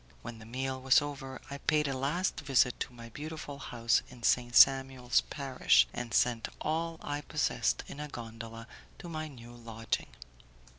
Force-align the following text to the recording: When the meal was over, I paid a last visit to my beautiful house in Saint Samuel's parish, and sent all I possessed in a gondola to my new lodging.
When 0.23 0.39
the 0.39 0.47
meal 0.47 0.81
was 0.81 0.99
over, 0.99 1.39
I 1.51 1.59
paid 1.59 1.87
a 1.87 1.95
last 1.95 2.39
visit 2.39 2.79
to 2.79 2.91
my 2.93 3.09
beautiful 3.09 3.59
house 3.59 4.01
in 4.09 4.23
Saint 4.23 4.55
Samuel's 4.55 5.21
parish, 5.21 5.85
and 5.93 6.11
sent 6.11 6.47
all 6.59 6.99
I 7.03 7.21
possessed 7.21 7.83
in 7.85 7.99
a 7.99 8.07
gondola 8.07 8.65
to 8.97 9.07
my 9.07 9.27
new 9.27 9.51
lodging. 9.55 10.09